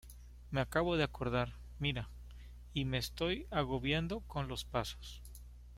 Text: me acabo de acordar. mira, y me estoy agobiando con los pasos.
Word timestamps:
me 0.49 0.61
acabo 0.61 0.97
de 0.97 1.03
acordar. 1.03 1.53
mira, 1.77 2.09
y 2.73 2.85
me 2.85 2.97
estoy 2.97 3.45
agobiando 3.51 4.21
con 4.21 4.47
los 4.47 4.65
pasos. 4.65 5.21